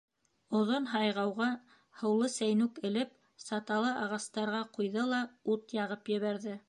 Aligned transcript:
Оҙон 0.59 0.87
һайғауға 0.93 1.49
һыулы 1.99 2.29
сәйнүк 2.37 2.79
элеп, 2.89 3.13
саталы 3.45 3.93
ағастарға 4.07 4.63
ҡуйҙы 4.79 5.05
ла 5.13 5.21
ут 5.57 5.77
яғып 5.83 6.15
ебәрҙе. 6.17 6.59